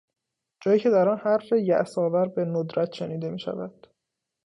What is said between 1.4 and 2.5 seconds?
یاس آور به